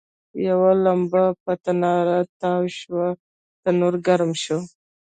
یوه 0.47 0.71
لمبه 0.83 1.23
په 1.43 1.51
تناره 1.63 2.19
کې 2.27 2.33
تاوه 2.41 2.69
شوه، 2.79 3.05
تنور 3.61 3.93
ګرم 4.07 4.31
شو. 4.43 4.59